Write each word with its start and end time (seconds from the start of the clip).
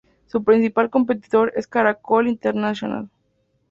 Su 0.25 0.43
principal 0.43 0.89
competidor 0.89 1.53
es 1.55 1.67
Caracol 1.67 2.27
Internacional. 2.27 3.11